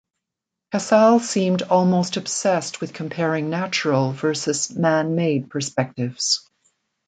[0.71, 6.49] Casal seemed almost obsessed with comparing natural versus "man-made" perspectives.